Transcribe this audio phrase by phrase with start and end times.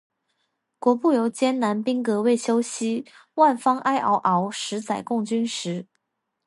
[0.79, 3.05] 国步犹艰难，兵革未休息。
[3.35, 5.85] 万方哀嗷嗷，十载供军食。